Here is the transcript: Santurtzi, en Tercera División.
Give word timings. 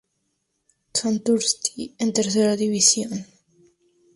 Santurtzi, 0.97 1.81
en 2.03 2.09
Tercera 2.17 2.53
División. 2.63 3.13